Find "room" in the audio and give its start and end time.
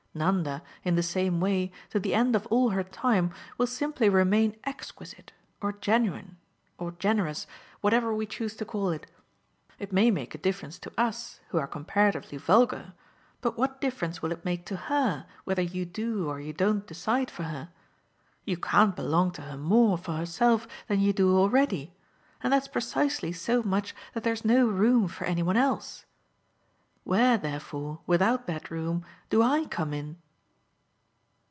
24.67-25.07, 28.69-29.03